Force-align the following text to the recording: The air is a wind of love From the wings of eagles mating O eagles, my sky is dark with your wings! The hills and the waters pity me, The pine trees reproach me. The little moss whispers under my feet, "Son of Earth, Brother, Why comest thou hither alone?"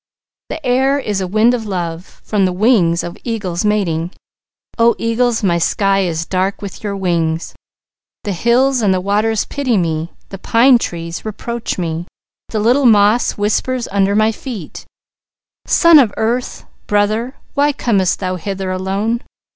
The 0.49 0.65
air 0.65 0.97
is 0.97 1.21
a 1.21 1.27
wind 1.27 1.53
of 1.53 1.67
love 1.67 2.07
From 2.23 2.45
the 2.45 2.51
wings 2.51 3.03
of 3.03 3.15
eagles 3.23 3.63
mating 3.63 4.09
O 4.79 4.95
eagles, 4.97 5.43
my 5.43 5.59
sky 5.59 5.99
is 5.99 6.25
dark 6.25 6.59
with 6.59 6.83
your 6.83 6.95
wings! 6.97 7.53
The 8.23 8.31
hills 8.33 8.81
and 8.81 8.95
the 8.95 8.99
waters 8.99 9.45
pity 9.45 9.77
me, 9.77 10.11
The 10.29 10.39
pine 10.39 10.79
trees 10.79 11.23
reproach 11.23 11.77
me. 11.77 12.07
The 12.49 12.57
little 12.59 12.87
moss 12.87 13.33
whispers 13.37 13.87
under 13.91 14.15
my 14.15 14.31
feet, 14.31 14.87
"Son 15.67 15.99
of 15.99 16.11
Earth, 16.17 16.65
Brother, 16.87 17.35
Why 17.53 17.71
comest 17.71 18.17
thou 18.19 18.37
hither 18.37 18.71
alone?" 18.71 19.21